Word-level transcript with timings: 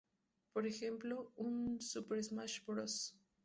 Por 0.53 0.65
ejemplo, 0.65 1.31
en 1.37 1.79
"Super 1.79 2.23
Smash 2.23 2.65
Bros. 2.65 3.15